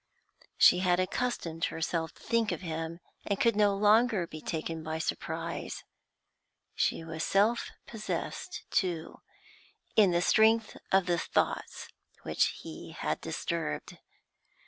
[0.57, 4.97] She had accustomed herself to think of him, and could no longer be taken by
[4.97, 5.83] surprise.
[6.73, 9.17] She was self possessed, too,
[9.95, 11.87] in the strength of the thoughts
[12.23, 13.99] which he had disturbed.